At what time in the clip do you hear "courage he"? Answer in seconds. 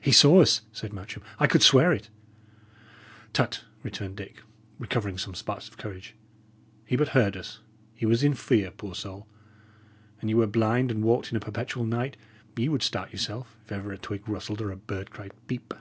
5.78-6.96